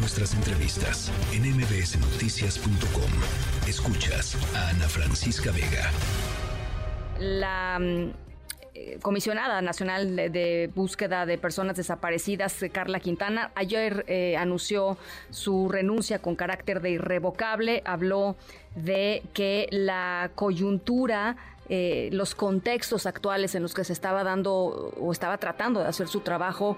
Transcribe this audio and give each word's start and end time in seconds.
nuestras 0.00 0.34
entrevistas 0.34 1.12
en 1.34 1.42
mbsnoticias.com. 1.42 3.10
Escuchas 3.68 4.34
a 4.56 4.70
Ana 4.70 4.88
Francisca 4.88 5.52
Vega. 5.52 5.90
La 7.18 7.78
mm, 7.78 8.10
eh, 8.74 8.98
comisionada 9.02 9.60
nacional 9.60 10.16
de, 10.16 10.70
búsqueda 10.74 11.26
de 11.26 11.36
personas 11.36 11.76
desaparecidas, 11.76 12.56
Carla 12.72 12.98
Quintana, 12.98 13.52
ayer 13.54 14.06
eh, 14.08 14.38
anunció 14.38 14.96
su 15.28 15.68
renuncia 15.68 16.20
con 16.20 16.34
carácter 16.34 16.80
de 16.80 16.92
irrevocable. 16.92 17.82
Habló 17.84 18.36
de 18.74 19.22
que 19.34 19.68
la 19.70 20.30
coyuntura 20.34 21.36
eh, 21.72 22.08
los 22.10 22.34
contextos 22.34 23.06
actuales 23.06 23.54
en 23.54 23.62
los 23.62 23.74
que 23.74 23.84
se 23.84 23.92
estaba 23.92 24.24
dando 24.24 24.52
o 24.52 25.12
estaba 25.12 25.38
tratando 25.38 25.78
de 25.78 25.86
hacer 25.86 26.08
su 26.08 26.18
trabajo 26.18 26.76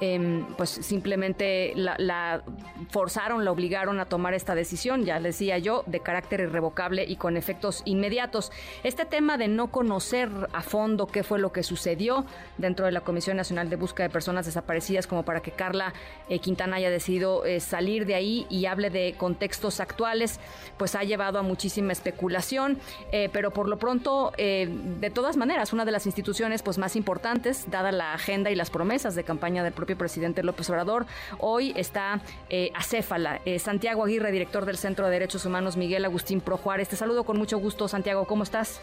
Em, 0.00 0.44
pues 0.56 0.70
simplemente 0.70 1.72
la, 1.76 2.42
forzaron, 2.90 3.44
la 3.44 3.52
obligaron 3.52 4.00
a 4.00 4.06
tomar 4.06 4.34
esta 4.34 4.56
decisión, 4.56 5.04
ya 5.04 5.20
decía 5.20 5.58
yo, 5.58 5.84
de 5.86 6.00
carácter 6.00 6.40
irrevocable 6.40 7.04
y 7.04 7.16
con 7.16 7.36
efectos 7.36 7.82
inmediatos. 7.84 8.50
Este 8.82 9.04
tema 9.04 9.38
de 9.38 9.46
no 9.46 9.68
conocer 9.68 10.28
a 10.52 10.62
fondo 10.62 11.06
qué 11.06 11.22
fue 11.22 11.38
lo 11.38 11.52
que 11.52 11.62
sucedió 11.62 12.24
dentro 12.58 12.86
de 12.86 12.92
la 12.92 13.02
Comisión 13.02 13.36
Nacional 13.36 13.70
de 13.70 13.76
Búsqueda 13.76 14.08
de 14.08 14.12
Personas 14.12 14.46
Desaparecidas, 14.46 15.06
como 15.06 15.24
para 15.24 15.40
que 15.40 15.52
Carla 15.52 15.94
eh, 16.28 16.40
Quintana 16.40 16.76
haya 16.76 16.90
decidido 16.90 17.44
eh, 17.44 17.60
salir 17.60 18.04
de 18.04 18.16
ahí 18.16 18.46
y 18.50 18.66
hable 18.66 18.90
de 18.90 19.14
contextos 19.16 19.78
actuales, 19.78 20.40
pues 20.76 20.96
ha 20.96 21.04
llevado 21.04 21.38
a 21.38 21.42
muchísima 21.42 21.92
especulación, 21.92 22.78
eh, 23.12 23.30
pero 23.32 23.52
por 23.52 23.68
lo 23.68 23.78
pronto, 23.78 24.32
de 24.36 25.10
todas 25.14 25.36
maneras, 25.36 25.72
una 25.72 25.84
de 25.84 25.92
las 25.92 26.06
instituciones 26.06 26.62
pues 26.62 26.78
más 26.78 26.96
importantes, 26.96 27.70
dada 27.70 27.92
la 27.92 28.12
agenda 28.14 28.50
y 28.50 28.54
las 28.54 28.70
promesas 28.70 29.14
de 29.14 29.24
campaña 29.24 29.62
del 29.62 29.72
propio 29.84 29.98
presidente 29.98 30.42
López 30.42 30.70
Obrador. 30.70 31.04
Hoy 31.38 31.74
está 31.76 32.22
eh, 32.48 32.70
acéfala. 32.74 33.42
Eh, 33.44 33.58
Santiago 33.58 34.02
Aguirre, 34.02 34.32
director 34.32 34.64
del 34.64 34.78
Centro 34.78 35.04
de 35.04 35.12
Derechos 35.12 35.44
Humanos, 35.44 35.76
Miguel 35.76 36.06
Agustín 36.06 36.40
Pro 36.40 36.56
Juárez. 36.56 36.88
Te 36.88 36.96
saludo 36.96 37.24
con 37.24 37.36
mucho 37.36 37.58
gusto, 37.58 37.86
Santiago. 37.86 38.24
¿Cómo 38.24 38.44
estás? 38.44 38.80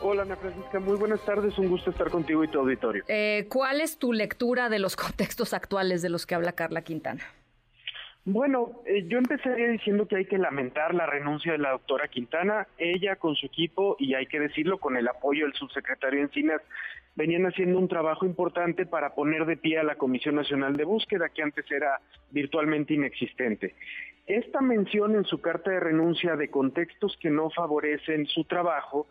Hola 0.00 0.22
Ana 0.22 0.36
Francisca, 0.36 0.78
muy 0.80 0.96
buenas 0.96 1.24
tardes, 1.24 1.56
un 1.58 1.68
gusto 1.68 1.90
estar 1.90 2.10
contigo 2.10 2.44
y 2.44 2.48
tu 2.48 2.60
auditorio. 2.60 3.02
Eh, 3.08 3.46
¿Cuál 3.48 3.80
es 3.80 3.98
tu 3.98 4.12
lectura 4.12 4.68
de 4.68 4.78
los 4.78 4.94
contextos 4.96 5.54
actuales 5.54 6.02
de 6.02 6.10
los 6.10 6.26
que 6.26 6.34
habla 6.36 6.52
Carla 6.52 6.82
Quintana? 6.82 7.24
Bueno, 8.26 8.80
eh, 8.86 9.04
yo 9.06 9.18
empezaría 9.18 9.68
diciendo 9.68 10.08
que 10.08 10.16
hay 10.16 10.24
que 10.24 10.38
lamentar 10.38 10.94
la 10.94 11.04
renuncia 11.04 11.52
de 11.52 11.58
la 11.58 11.72
doctora 11.72 12.08
Quintana. 12.08 12.66
Ella 12.78 13.16
con 13.16 13.36
su 13.36 13.44
equipo, 13.44 13.96
y 13.98 14.14
hay 14.14 14.26
que 14.26 14.40
decirlo, 14.40 14.78
con 14.78 14.96
el 14.96 15.06
apoyo 15.08 15.44
del 15.44 15.52
subsecretario 15.52 16.22
Encinas, 16.22 16.62
venían 17.16 17.44
haciendo 17.44 17.78
un 17.78 17.86
trabajo 17.86 18.24
importante 18.24 18.86
para 18.86 19.14
poner 19.14 19.44
de 19.44 19.58
pie 19.58 19.78
a 19.78 19.84
la 19.84 19.96
Comisión 19.96 20.36
Nacional 20.36 20.74
de 20.74 20.84
Búsqueda, 20.84 21.28
que 21.28 21.42
antes 21.42 21.70
era 21.70 22.00
virtualmente 22.30 22.94
inexistente. 22.94 23.74
Esta 24.26 24.62
mención 24.62 25.14
en 25.16 25.24
su 25.24 25.42
carta 25.42 25.70
de 25.70 25.80
renuncia 25.80 26.34
de 26.34 26.48
contextos 26.48 27.18
que 27.20 27.28
no 27.28 27.50
favorecen 27.50 28.24
su 28.24 28.44
trabajo 28.44 29.06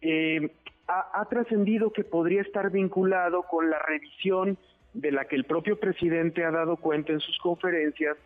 eh, 0.00 0.50
ha, 0.88 1.20
ha 1.20 1.24
trascendido 1.26 1.92
que 1.92 2.02
podría 2.02 2.42
estar 2.42 2.72
vinculado 2.72 3.44
con 3.44 3.70
la 3.70 3.78
revisión 3.78 4.58
de 4.92 5.12
la 5.12 5.26
que 5.26 5.36
el 5.36 5.44
propio 5.44 5.78
presidente 5.78 6.44
ha 6.44 6.50
dado 6.50 6.78
cuenta 6.78 7.12
en 7.12 7.20
sus 7.20 7.38
conferencias 7.38 8.16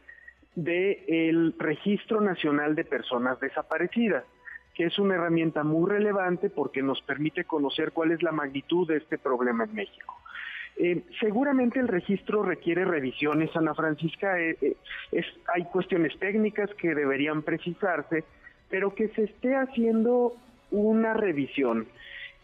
del 0.55 1.55
Registro 1.59 2.21
Nacional 2.21 2.75
de 2.75 2.85
Personas 2.85 3.39
Desaparecidas, 3.41 4.25
que 4.75 4.85
es 4.85 4.99
una 4.99 5.15
herramienta 5.15 5.63
muy 5.63 5.91
relevante 5.91 6.51
porque 6.51 6.83
nos 6.83 7.01
permite 7.03 7.45
conocer 7.45 7.93
cuál 7.93 8.13
es 8.13 8.23
la 8.23 8.33
magnitud 8.33 8.89
de 8.89 8.99
este 8.99 9.19
problema 9.19 9.65
en 9.65 9.75
México. 9.75 10.17
Eh, 10.77 11.03
seguramente 11.21 11.79
el 11.79 11.89
registro 11.89 12.43
requiere 12.43 12.87
revisiones, 12.87 13.55
Ana 13.55 13.75
Francisca. 13.75 14.41
Eh, 14.41 14.57
eh, 14.63 14.77
es, 15.13 15.27
hay 15.55 15.65
cuestiones 15.65 16.19
técnicas 16.19 16.71
que 16.75 16.95
deberían 16.95 17.43
precisarse, 17.43 18.25
pero 18.71 18.95
que 18.95 19.09
se 19.09 19.25
esté 19.25 19.55
haciendo 19.57 20.35
una 20.71 21.13
revisión 21.13 21.87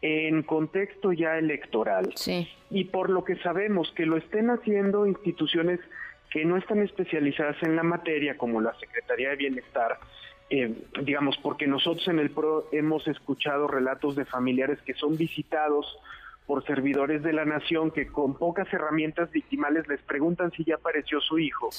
en 0.03 0.43
contexto 0.43 1.13
ya 1.13 1.39
electoral. 1.39 2.13
Sí. 2.17 2.47
Y 2.71 2.85
por 2.85 3.09
lo 3.09 3.25
que 3.25 3.37
sabemos 3.37 3.91
que 3.93 4.05
lo 4.05 4.19
estén 4.19 4.51
haciendo 4.51 5.07
instituciones 5.07 5.81
que 6.37 6.45
no 6.45 6.59
están 6.59 6.83
especializadas 6.83 7.57
en 7.63 7.77
la 7.77 7.83
materia, 7.83 8.37
como 8.37 8.61
la 8.61 8.79
Secretaría 8.79 9.31
de 9.31 9.37
Bienestar, 9.37 9.99
eh, 10.51 10.71
digamos, 11.03 11.39
porque 11.39 11.67
nosotros 11.67 12.07
en 12.09 12.19
el 12.19 12.29
PRO 12.29 12.69
hemos 12.73 13.09
escuchado 13.09 13.67
relatos 13.67 14.17
de 14.17 14.27
familiares 14.27 14.79
que 14.85 14.93
son 14.93 15.17
visitados 15.17 15.87
por 16.47 16.63
servidores 16.67 17.23
de 17.23 17.33
la 17.33 17.47
nación 17.47 17.91
que 17.91 18.09
con 18.09 18.35
pocas 18.35 18.71
herramientas 18.71 19.31
victimales 19.31 19.89
les 19.89 20.03
preguntan 20.03 20.53
si 20.53 20.63
ya 20.65 20.75
apareció 20.75 21.23
su 21.23 21.39
hijo. 21.39 21.71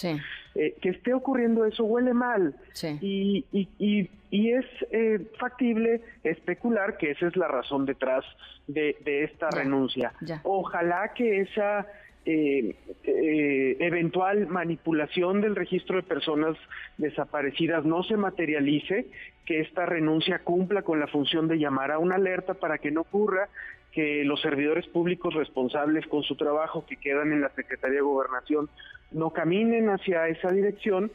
Eh, 0.56 0.76
que 0.82 0.90
esté 0.90 1.14
ocurriendo 1.14 1.64
eso 1.64 1.84
huele 1.84 2.16
mal. 2.16 2.56
Y, 3.00 3.46
y, 3.52 4.10
y, 4.32 4.52
es 4.52 4.66
eh, 4.90 5.20
factible 5.40 6.02
especular 6.24 6.98
que 6.98 7.12
esa 7.12 7.28
es 7.28 7.38
la 7.38 7.48
razón 7.48 7.86
detrás 7.86 8.26
de, 8.66 8.96
esta 9.06 9.52
renuncia. 9.52 10.14
Ojalá 10.42 11.14
que 11.14 11.42
esa 11.42 11.86
eh, 12.30 12.76
eh, 13.06 13.78
eventual 13.80 14.48
manipulación 14.48 15.40
del 15.40 15.56
registro 15.56 15.96
de 15.96 16.04
personas 16.04 16.58
desaparecidas 16.98 17.86
no 17.86 18.04
se 18.04 18.18
materialice, 18.18 19.06
que 19.46 19.62
esta 19.62 19.86
renuncia 19.86 20.40
cumpla 20.40 20.82
con 20.82 21.00
la 21.00 21.08
función 21.08 21.48
de 21.48 21.58
llamar 21.58 21.90
a 21.92 22.00
una 22.00 22.16
alerta 22.16 22.56
para 22.56 22.80
que 22.80 22.92
no 22.92 23.02
ocurra 23.02 23.48
que 23.94 24.26
los 24.26 24.42
servidores 24.42 24.86
públicos 24.88 25.36
responsables 25.36 26.06
con 26.08 26.22
su 26.24 26.36
trabajo 26.36 26.86
que 26.86 26.98
quedan 26.98 27.32
en 27.32 27.40
la 27.40 27.50
Secretaría 27.56 27.96
de 27.96 28.02
Gobernación 28.02 28.70
no 29.14 29.30
caminen 29.30 29.88
hacia 29.88 30.28
esa 30.28 30.52
dirección. 30.52 31.10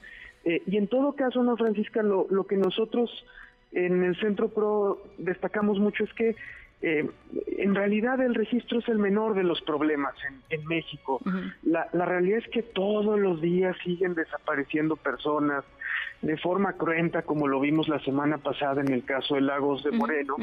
Eh, 0.46 0.62
y 0.66 0.78
en 0.78 0.88
todo 0.88 1.12
caso, 1.12 1.42
no, 1.42 1.58
Francisca, 1.58 2.02
lo, 2.02 2.26
lo 2.30 2.46
que 2.46 2.56
nosotros 2.56 3.10
en 3.72 4.02
el 4.02 4.18
Centro 4.18 4.48
PRO 4.48 5.02
destacamos 5.18 5.78
mucho 5.78 6.04
es 6.04 6.12
que 6.14 6.36
eh, 6.82 7.08
en 7.58 7.74
realidad 7.74 8.20
el 8.20 8.34
registro 8.34 8.80
es 8.80 8.88
el 8.88 8.98
menor 8.98 9.34
de 9.34 9.44
los 9.44 9.60
problemas 9.62 10.14
en, 10.50 10.66
México. 10.66 11.20
la, 11.62 11.86
realidad 11.92 12.38
es 12.38 12.48
que 12.48 12.62
todos 12.62 13.18
los 13.18 13.40
días 13.40 13.76
siguen 13.84 14.14
desapareciendo 14.14 14.96
personas 14.96 15.64
de 16.22 16.36
forma 16.38 16.74
cruenta, 16.74 17.22
como 17.22 17.48
lo 17.48 17.60
vimos 17.60 17.88
la 17.88 17.98
semana 18.00 18.38
pasada 18.38 18.80
en 18.80 18.92
el 18.92 19.04
caso 19.04 19.34
de 19.34 19.42
Lagos 19.42 19.82
de 19.82 19.90
Moreno. 19.90 20.36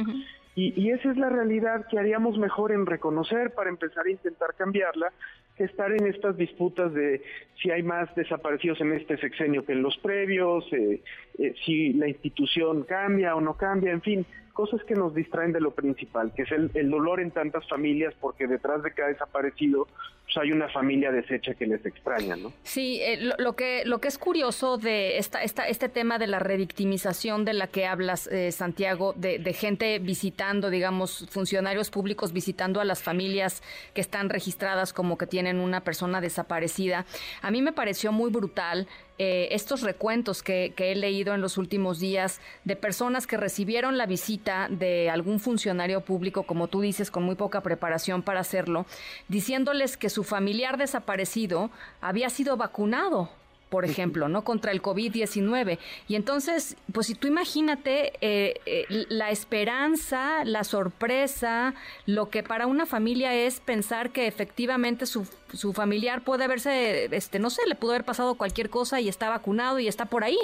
y, 0.56 0.79
y, 0.79 0.91
esa 0.91 1.09
es 1.12 1.17
la 1.17 1.29
realidad 1.29 1.88
que 1.90 1.97
haríamos 1.97 2.38
mejor 2.38 2.72
en 2.72 2.85
reconocer 2.85 3.53
para 3.53 3.69
empezar 3.69 4.06
a 4.06 4.12
intentar 4.12 4.53
cambiarla, 4.57 5.12
que 5.56 5.63
estar 5.63 5.91
en 5.91 6.06
estas 6.07 6.38
disputas 6.38 6.94
de 6.94 7.22
si 7.62 7.72
hay 7.72 7.84
más 7.84 8.13
desaparecidos 8.16 8.79
en 8.81 8.94
este 8.94 9.18
sexenio 9.18 9.66
que 9.66 9.72
en 9.73 9.81
los 9.81 9.97
previos, 9.97 10.66
eh, 10.73 11.01
eh, 11.38 11.56
si 11.66 11.94
la 11.94 12.07
institución 12.07 12.84
cambia 12.84 13.35
o 13.35 13.41
no 13.41 13.56
cambia, 13.56 13.91
en 13.91 14.01
fin 14.01 14.25
cosas 14.59 14.84
que 14.84 14.94
nos 14.94 15.16
distraen 15.16 15.53
de 15.53 15.62
lo 15.62 15.72
principal, 15.72 16.34
que 16.35 16.41
es 16.41 16.51
el, 16.51 16.89
dolor 16.89 17.22
en 17.22 17.31
tantas 17.31 17.66
familias, 17.69 18.13
porque 18.19 18.45
detrás 18.45 18.84
de 18.84 18.91
cada 18.91 19.07
desaparecido 19.07 19.88
pues 20.25 20.35
hay 20.35 20.51
una 20.51 20.68
familia 20.68 21.13
deshecha 21.13 21.53
que 21.53 21.66
les 21.66 21.85
extraña, 21.85 22.35
¿no? 22.35 22.51
Sí, 22.63 23.00
eh, 23.01 23.31
lo, 23.38 23.56
que 23.56 23.84
lo 23.85 24.01
que 24.01 24.09
es 24.09 24.18
curioso 24.18 24.78
de 24.78 25.18
esta, 25.18 25.44
esta, 25.44 25.69
este 25.69 25.88
tema 25.88 26.18
de 26.18 26.28
la 26.28 26.40
revictimización 26.40 27.46
de 27.46 27.53
la 27.53 27.68
que 27.68 27.85
hablas, 27.85 28.28
eh, 28.28 28.52
Santiago, 28.52 29.13
de, 29.16 29.38
de, 29.38 29.53
gente 29.53 30.00
visitando, 30.00 30.69
digamos, 30.69 31.28
funcionarios 31.30 31.91
públicos 31.91 32.34
visitando 32.34 32.81
a 32.81 32.85
las 32.85 33.03
familias 33.03 33.62
que 33.94 34.02
están 34.02 34.30
registradas 34.30 34.94
como 34.94 35.18
que 35.18 35.28
tienen 35.28 35.59
una 35.59 35.81
persona 35.81 36.22
desaparecida, 36.22 37.06
a 37.41 37.52
mí 37.52 37.62
me 37.62 37.72
pareció 37.72 38.12
muy 38.12 38.31
brutal 38.31 38.88
eh, 39.22 39.53
estos 39.53 39.81
recuentos 39.81 40.41
que, 40.41 40.74
he 40.78 40.96
leído 40.96 41.34
en 41.34 41.41
los 41.41 41.57
últimos 41.57 42.00
días 42.00 42.40
de 42.63 42.78
personas 42.78 43.28
que 43.28 43.36
recibieron 43.36 43.97
la 43.97 44.06
visita 44.06 44.69
de 44.69 45.09
algún 45.09 45.41
funcionario 45.41 46.00
público, 46.01 46.44
como 46.44 46.69
tú 46.69 46.80
dices, 46.80 47.12
con 47.12 47.24
muy 47.24 47.36
poca 47.36 47.59
preparación 47.59 48.22
para 48.22 48.40
hacerlo, 48.40 48.86
diciéndoles 49.28 49.97
que 49.97 50.09
su 50.09 50.24
familiar 50.24 50.78
desaparecido 50.78 51.69
había 52.00 52.30
sido 52.30 52.56
vacunado 52.56 53.30
por 53.69 53.85
ejemplo, 53.85 54.28
¿no? 54.28 54.44
Contra 54.44 54.72
el 54.72 54.81
COVID-19. 54.81 55.77
Y 56.07 56.16
entonces, 56.16 56.75
pues 56.92 57.07
si 57.07 57.16
tú 57.16 57.27
imagínate 57.27 58.13
eh, 58.21 58.60
eh, 58.66 58.86
la 59.10 59.30
esperanza, 59.30 60.44
la 60.44 60.63
sorpresa, 60.63 61.75
lo 62.06 62.30
que 62.30 62.42
para 62.44 62.66
una 62.66 62.86
familia 62.86 63.33
es 63.33 63.60
pensar 63.60 64.10
que 64.10 64.27
efectivamente 64.27 65.06
su, 65.06 65.27
su 65.54 65.74
familiar 65.74 66.24
puede 66.24 66.45
haberse, 66.45 67.16
este, 67.16 67.38
no 67.38 67.51
sé, 67.51 67.62
le 67.68 67.75
pudo 67.75 67.92
haber 67.92 68.06
pasado 68.06 68.36
cualquier 68.36 68.69
cosa 68.69 69.00
y 69.00 69.07
está 69.07 69.30
vacunado 69.30 69.80
y 69.80 69.88
está 69.88 70.06
por 70.06 70.24
ahí. 70.24 70.39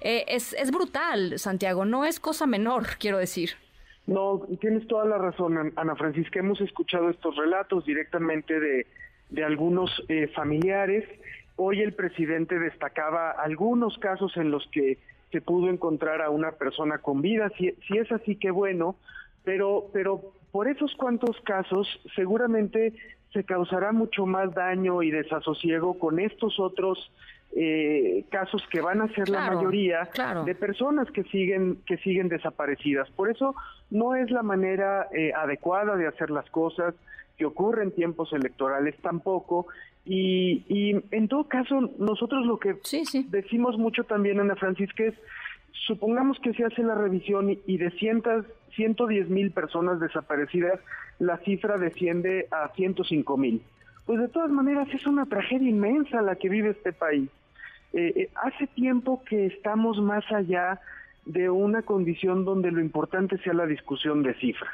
Eh, 0.00 0.24
es, 0.28 0.52
es 0.52 0.70
brutal, 0.70 1.38
Santiago, 1.38 1.84
no 1.84 2.04
es 2.04 2.20
cosa 2.20 2.46
menor, 2.46 2.86
quiero 3.00 3.18
decir. 3.18 3.50
No, 4.06 4.40
tienes 4.60 4.86
toda 4.86 5.04
la 5.04 5.18
razón, 5.18 5.72
Ana 5.76 5.94
Francisca. 5.94 6.38
Hemos 6.38 6.60
escuchado 6.62 7.10
estos 7.10 7.36
relatos 7.36 7.84
directamente 7.84 8.58
de, 8.58 8.86
de 9.28 9.44
algunos 9.44 10.02
familiares 10.34 11.04
Hoy 11.60 11.82
el 11.82 11.92
presidente 11.92 12.56
destacaba 12.56 13.32
algunos 13.32 13.98
casos 13.98 14.36
en 14.36 14.52
los 14.52 14.64
que 14.68 14.98
se 15.32 15.40
pudo 15.40 15.68
encontrar 15.68 16.22
a 16.22 16.30
una 16.30 16.52
persona 16.52 16.98
con 16.98 17.20
vida. 17.20 17.50
Si, 17.58 17.74
es 17.96 18.12
así, 18.12 18.36
qué 18.36 18.52
bueno, 18.52 18.94
pero, 19.42 19.86
pero 19.92 20.22
por 20.52 20.68
esos 20.68 20.94
cuantos 20.94 21.36
casos 21.40 21.88
seguramente 22.14 22.92
se 23.32 23.42
causará 23.42 23.90
mucho 23.90 24.24
más 24.24 24.54
daño 24.54 25.02
y 25.02 25.10
desasosiego 25.10 25.98
con 25.98 26.20
estos 26.20 26.60
otros 26.60 27.10
eh, 27.56 28.24
casos 28.30 28.62
que 28.70 28.80
van 28.80 29.00
a 29.00 29.08
ser 29.14 29.28
la 29.28 29.50
mayoría 29.50 30.08
de 30.44 30.54
personas 30.54 31.10
que 31.10 31.24
siguen 31.24 31.80
que 31.86 31.96
siguen 31.98 32.28
desaparecidas. 32.28 33.10
Por 33.10 33.30
eso 33.30 33.56
no 33.90 34.14
es 34.14 34.30
la 34.30 34.44
manera 34.44 35.08
eh, 35.12 35.32
adecuada 35.34 35.96
de 35.96 36.06
hacer 36.06 36.30
las 36.30 36.48
cosas 36.50 36.94
que 37.38 37.46
ocurre 37.46 37.84
en 37.84 37.92
tiempos 37.92 38.32
electorales 38.32 38.96
tampoco. 39.00 39.68
Y, 40.04 40.64
y 40.68 41.02
en 41.10 41.28
todo 41.28 41.44
caso, 41.44 41.90
nosotros 41.98 42.44
lo 42.44 42.58
que 42.58 42.76
decimos 43.28 43.78
mucho 43.78 44.04
también, 44.04 44.40
Ana 44.40 44.56
Francisca, 44.56 45.04
es 45.04 45.14
supongamos 45.86 46.38
que 46.40 46.52
se 46.54 46.64
hace 46.64 46.82
la 46.82 46.94
revisión 46.94 47.50
y, 47.50 47.60
y 47.66 47.78
de 47.78 47.90
cientos, 47.92 48.44
110 48.74 49.28
mil 49.30 49.52
personas 49.52 50.00
desaparecidas, 50.00 50.80
la 51.18 51.38
cifra 51.38 51.78
desciende 51.78 52.48
a 52.50 52.68
105 52.74 53.36
mil. 53.36 53.62
Pues 54.06 54.20
de 54.20 54.28
todas 54.28 54.50
maneras 54.50 54.88
es 54.92 55.06
una 55.06 55.26
tragedia 55.26 55.68
inmensa 55.68 56.22
la 56.22 56.36
que 56.36 56.48
vive 56.48 56.70
este 56.70 56.92
país. 56.92 57.28
Eh, 57.92 58.12
eh, 58.16 58.30
hace 58.34 58.66
tiempo 58.68 59.22
que 59.24 59.46
estamos 59.46 60.00
más 60.00 60.24
allá 60.32 60.80
de 61.24 61.50
una 61.50 61.82
condición 61.82 62.44
donde 62.44 62.70
lo 62.70 62.80
importante 62.80 63.38
sea 63.38 63.52
la 63.52 63.66
discusión 63.66 64.22
de 64.22 64.34
cifras. 64.34 64.72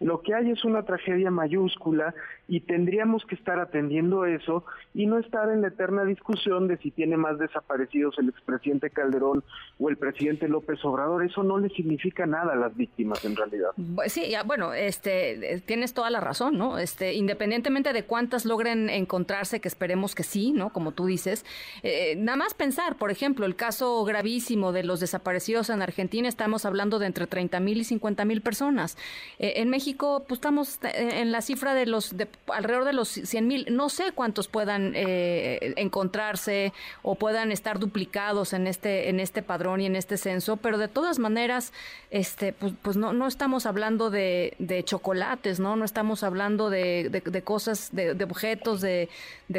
Lo 0.00 0.20
que 0.20 0.34
hay 0.34 0.50
es 0.50 0.64
una 0.64 0.82
tragedia 0.82 1.30
mayúscula 1.30 2.14
y 2.48 2.60
tendríamos 2.60 3.24
que 3.26 3.34
estar 3.34 3.58
atendiendo 3.58 4.24
eso 4.24 4.64
y 4.94 5.06
no 5.06 5.18
estar 5.18 5.50
en 5.50 5.62
la 5.62 5.68
eterna 5.68 6.04
discusión 6.04 6.68
de 6.68 6.76
si 6.78 6.90
tiene 6.90 7.16
más 7.16 7.38
desaparecidos 7.38 8.16
el 8.18 8.28
expresidente 8.28 8.90
Calderón 8.90 9.42
o 9.78 9.88
el 9.88 9.96
presidente 9.96 10.48
López 10.48 10.84
Obrador. 10.84 11.24
Eso 11.24 11.42
no 11.42 11.58
le 11.58 11.68
significa 11.70 12.24
nada 12.24 12.52
a 12.52 12.56
las 12.56 12.76
víctimas 12.76 13.24
en 13.24 13.34
realidad. 13.34 13.70
Sí, 14.06 14.32
bueno, 14.46 14.72
este, 14.72 15.54
eh, 15.54 15.60
tienes 15.60 15.92
toda 15.92 16.08
la 16.10 16.20
razón, 16.20 16.56
¿no? 16.56 16.78
Este, 16.78 17.14
independientemente 17.14 17.92
de 17.92 18.04
cuántas 18.04 18.44
logren 18.44 18.90
encontrarse, 18.90 19.60
que 19.60 19.68
esperemos 19.68 20.14
que 20.14 20.22
sí, 20.22 20.52
¿no? 20.52 20.70
Como 20.70 20.92
tú 20.92 21.06
dices, 21.06 21.44
eh, 21.82 22.14
nada 22.16 22.36
más 22.36 22.54
pensar, 22.54 22.96
por 22.96 23.10
ejemplo, 23.10 23.44
el 23.44 23.56
caso 23.56 24.04
gravísimo 24.04 24.72
de 24.72 24.84
los 24.84 25.00
desaparecidos 25.00 25.68
en 25.70 25.82
Argentina, 25.82 26.28
estamos 26.28 26.64
hablando 26.64 27.00
de 27.00 27.06
entre 27.06 27.26
30 27.26 27.58
mil 27.58 27.78
y 27.78 27.84
50 27.84 28.24
mil 28.24 28.40
personas. 28.40 28.96
Eh, 29.38 29.54
en 29.56 29.68
México, 29.68 30.24
pues 30.28 30.38
estamos 30.38 30.78
en 30.82 31.32
la 31.32 31.40
cifra 31.42 31.74
de 31.74 31.86
los 31.86 32.16
de 32.16 32.28
alrededor 32.52 32.84
de 32.84 32.92
los 32.92 33.08
100 33.08 33.46
mil. 33.46 33.66
No 33.70 33.88
sé 33.88 34.12
cuántos 34.12 34.48
puedan 34.48 34.92
eh, 34.94 35.74
encontrarse 35.76 36.72
o 37.02 37.14
puedan 37.14 37.52
estar 37.52 37.78
duplicados 37.78 38.52
en 38.52 38.66
este 38.66 39.08
en 39.08 39.20
este 39.20 39.42
padrón 39.42 39.80
y 39.80 39.86
en 39.86 39.96
este 39.96 40.16
censo, 40.16 40.56
pero 40.56 40.78
de 40.78 40.88
todas 40.88 41.18
maneras, 41.18 41.72
este, 42.10 42.52
pues, 42.52 42.72
pues 42.82 42.96
no, 42.96 43.12
no 43.12 43.26
estamos 43.26 43.66
hablando 43.66 44.10
de, 44.10 44.54
de 44.58 44.84
chocolates, 44.84 45.60
no, 45.60 45.76
no 45.76 45.84
estamos 45.84 46.22
hablando 46.22 46.70
de, 46.70 47.08
de, 47.10 47.42
cosas, 47.42 47.90
de, 47.92 48.12
objetos, 48.24 48.80
de, 48.80 49.08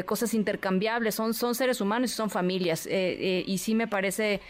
cosas 0.04 0.34
intercambiables. 0.34 1.14
Son 1.14 1.34
son 1.34 1.54
seres 1.54 1.80
humanos 1.80 2.10
y 2.10 2.14
son 2.14 2.30
familias. 2.30 2.86
Eh, 2.86 2.90
eh, 2.90 3.44
y 3.46 3.58
sí 3.58 3.74
me 3.74 3.86
parece 3.86 4.40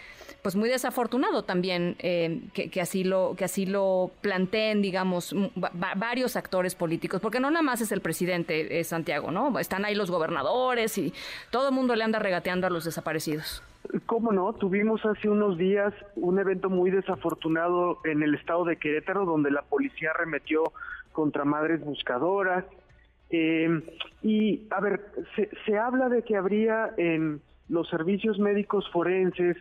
pues 0.42 0.56
muy 0.56 0.68
desafortunado 0.68 1.42
también 1.42 1.96
eh, 1.98 2.40
que, 2.52 2.80
así 2.80 3.04
lo 3.04 3.34
que 3.36 3.44
así 3.44 3.66
lo 3.66 4.10
planteen 4.20 4.82
digamos 4.82 5.34
varios 5.96 6.36
actores 6.36 6.74
políticos 6.74 7.20
porque 7.20 7.40
no 7.40 7.50
nada 7.50 7.62
más 7.62 7.80
es 7.80 7.92
el 7.92 8.00
presidente 8.00 8.80
eh, 8.80 8.84
Santiago 8.84 9.30
no 9.30 9.58
están 9.58 9.84
ahí 9.84 9.94
los 9.94 10.10
gobernadores 10.10 10.96
y 10.98 11.12
todo 11.50 11.68
el 11.68 11.74
mundo 11.74 11.94
le 11.96 12.04
anda 12.04 12.18
regateando 12.18 12.66
a 12.66 12.70
los 12.70 12.84
desaparecidos 12.84 13.62
¿Cómo 14.06 14.32
no? 14.32 14.52
Tuvimos 14.52 15.04
hace 15.06 15.30
unos 15.30 15.56
días 15.56 15.94
un 16.16 16.38
evento 16.38 16.68
muy 16.68 16.90
desafortunado 16.90 18.00
en 18.04 18.22
el 18.22 18.34
estado 18.34 18.64
de 18.64 18.76
Querétaro 18.76 19.24
donde 19.24 19.50
la 19.50 19.62
policía 19.62 20.10
arremetió 20.10 20.72
contra 21.12 21.44
madres 21.44 21.80
buscadoras. 21.80 22.64
Eh, 23.30 23.82
y, 24.22 24.66
a 24.70 24.80
ver, 24.80 25.00
se, 25.36 25.48
se 25.64 25.78
habla 25.78 26.08
de 26.08 26.22
que 26.22 26.36
habría 26.36 26.90
en 26.98 27.40
los 27.68 27.88
servicios 27.88 28.38
médicos 28.38 28.88
forenses 28.92 29.56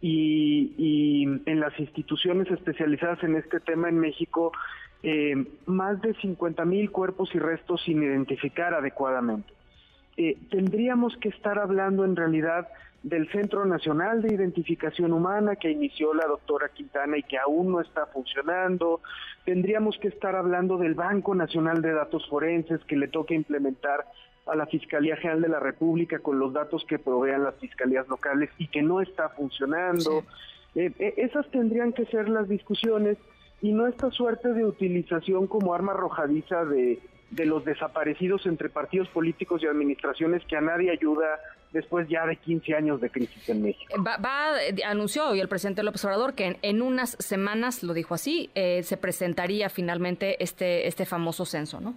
y, 0.00 1.24
en 1.46 1.60
las 1.60 1.78
instituciones 1.78 2.50
especializadas 2.50 3.22
en 3.22 3.36
este 3.36 3.60
tema 3.60 3.88
en 3.88 3.98
México 3.98 4.52
eh, 5.02 5.46
más 5.66 6.00
de 6.02 6.14
50 6.14 6.64
mil 6.64 6.90
cuerpos 6.90 7.30
y 7.34 7.38
restos 7.38 7.82
sin 7.84 8.02
identificar 8.02 8.74
adecuadamente. 8.74 9.52
Eh, 10.16 10.38
tendríamos 10.50 11.16
que 11.16 11.28
estar 11.28 11.58
hablando 11.58 12.04
en 12.04 12.16
realidad 12.16 12.68
del 13.02 13.30
Centro 13.30 13.66
Nacional 13.66 14.22
de 14.22 14.34
Identificación 14.34 15.12
Humana 15.12 15.56
que 15.56 15.70
inició 15.70 16.14
la 16.14 16.26
doctora 16.26 16.70
Quintana 16.70 17.18
y 17.18 17.22
que 17.22 17.36
aún 17.36 17.70
no 17.72 17.80
está 17.80 18.06
funcionando. 18.06 19.02
Tendríamos 19.44 19.98
que 19.98 20.08
estar 20.08 20.34
hablando 20.34 20.78
del 20.78 20.94
Banco 20.94 21.34
Nacional 21.34 21.82
de 21.82 21.92
Datos 21.92 22.26
Forenses 22.28 22.82
que 22.84 22.96
le 22.96 23.08
toca 23.08 23.34
implementar 23.34 24.06
a 24.46 24.56
la 24.56 24.66
Fiscalía 24.66 25.16
General 25.16 25.40
de 25.40 25.48
la 25.48 25.60
República 25.60 26.18
con 26.18 26.38
los 26.38 26.52
datos 26.52 26.84
que 26.86 26.98
provean 26.98 27.44
las 27.44 27.54
fiscalías 27.56 28.06
locales 28.08 28.50
y 28.58 28.68
que 28.68 28.82
no 28.82 29.00
está 29.00 29.30
funcionando. 29.30 30.24
Eh, 30.74 30.92
eh, 30.98 31.14
esas 31.16 31.50
tendrían 31.50 31.92
que 31.92 32.04
ser 32.06 32.28
las 32.28 32.48
discusiones 32.48 33.16
y 33.62 33.72
no 33.72 33.86
esta 33.86 34.10
suerte 34.10 34.52
de 34.52 34.64
utilización 34.64 35.46
como 35.46 35.72
arma 35.72 35.92
arrojadiza 35.92 36.64
de, 36.64 36.98
de 37.30 37.46
los 37.46 37.64
desaparecidos 37.64 38.44
entre 38.46 38.68
partidos 38.68 39.08
políticos 39.08 39.62
y 39.62 39.66
administraciones 39.66 40.42
que 40.46 40.56
a 40.56 40.60
nadie 40.60 40.90
ayuda 40.90 41.40
después 41.72 42.08
ya 42.08 42.24
de 42.26 42.36
15 42.36 42.74
años 42.74 43.00
de 43.00 43.10
crisis 43.10 43.48
en 43.48 43.62
México. 43.62 43.94
Va, 44.02 44.16
va 44.16 44.52
anunció 44.86 45.28
hoy 45.28 45.40
el 45.40 45.48
presidente 45.48 45.82
López 45.82 46.04
Obrador 46.04 46.34
que 46.34 46.56
en, 46.62 46.82
unas 46.82 47.16
semanas, 47.18 47.82
lo 47.82 47.94
dijo 47.94 48.14
así, 48.14 48.50
eh, 48.54 48.82
se 48.84 48.96
presentaría 48.96 49.68
finalmente 49.68 50.42
este, 50.42 50.86
este 50.86 51.04
famoso 51.04 51.44
censo, 51.44 51.80
¿no? 51.80 51.94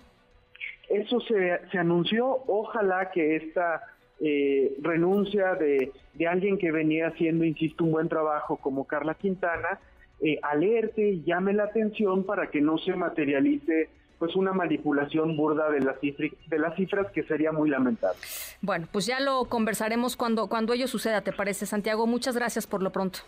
Eso 0.89 1.19
se, 1.21 1.59
se 1.71 1.77
anunció, 1.77 2.43
ojalá 2.47 3.11
que 3.11 3.35
esta 3.35 3.83
eh, 4.19 4.75
renuncia 4.81 5.55
de, 5.55 5.91
de, 6.13 6.27
alguien 6.27 6.57
que 6.57 6.71
venía 6.71 7.07
haciendo, 7.07 7.43
insisto, 7.43 7.83
un 7.83 7.91
buen 7.91 8.09
trabajo 8.09 8.57
como 8.57 8.85
Carla 8.85 9.13
Quintana, 9.15 9.79
eh, 10.19 10.39
alerte 10.41 11.09
y 11.09 11.23
llame 11.23 11.53
la 11.53 11.65
atención 11.65 12.23
para 12.23 12.47
que 12.49 12.61
no 12.61 12.77
se 12.79 12.95
materialice 12.95 13.89
pues 14.17 14.35
una 14.35 14.51
manipulación 14.51 15.37
burda 15.37 15.69
de 15.69 15.81
las, 15.81 16.01
de 16.01 16.59
las 16.59 16.75
cifras 16.75 17.11
que 17.11 17.21
sería 17.23 17.51
muy 17.51 17.69
lamentable. 17.69 18.17
Bueno, 18.61 18.87
pues 18.91 19.05
ya 19.05 19.19
lo 19.19 19.45
conversaremos 19.45 20.17
cuando, 20.17 20.47
cuando 20.47 20.73
ello 20.73 20.87
suceda, 20.87 21.21
¿te 21.21 21.31
parece, 21.31 21.67
Santiago? 21.67 22.07
Muchas 22.07 22.35
gracias 22.35 22.65
por 22.65 22.81
lo 22.81 22.91
pronto. 22.91 23.19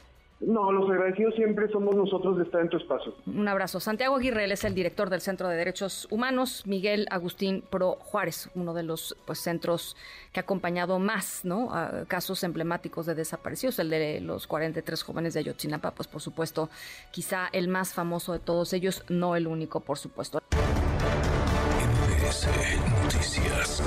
No, 0.42 0.72
los 0.72 0.90
agradecidos 0.90 1.36
siempre 1.36 1.70
somos 1.70 1.96
nosotros 1.96 2.38
de 2.38 2.44
estar 2.44 2.62
en 2.62 2.70
tu 2.70 2.78
espacio. 2.78 3.14
Un 3.26 3.48
abrazo. 3.48 3.80
Santiago 3.80 4.16
Aguirre, 4.16 4.46
él 4.46 4.52
es 4.54 4.64
el 4.64 4.74
director 4.74 5.10
del 5.10 5.20
Centro 5.20 5.50
de 5.50 5.58
Derechos 5.58 6.08
Humanos. 6.10 6.64
Miguel 6.66 7.08
Agustín 7.12 7.62
Pro 7.70 7.98
Juárez, 8.00 8.50
uno 8.56 8.74
de 8.74 8.84
los 8.84 9.18
pues, 9.26 9.40
centros 9.40 9.98
que 10.32 10.40
ha 10.40 10.44
acompañado 10.44 10.98
más 10.98 11.44
¿no? 11.44 11.74
a 11.74 12.06
casos 12.08 12.44
emblemáticos 12.44 13.06
de 13.06 13.16
desaparecidos, 13.16 13.80
el 13.80 13.90
de 13.90 14.22
los 14.22 14.48
43 14.48 15.04
jóvenes 15.04 15.34
de 15.34 15.42
Ayotzinapa, 15.42 15.92
pues 15.92 16.08
por 16.08 16.22
supuesto, 16.22 16.70
quizá 17.12 17.50
el 17.52 17.68
más 17.68 17.94
famoso 17.94 18.32
de 18.32 18.40
todos 18.40 18.72
ellos, 18.74 19.04
no 19.10 19.36
el 19.36 19.46
único, 19.48 19.82
por 19.82 19.98
supuesto. 19.98 20.40
Noticias. 23.04 23.82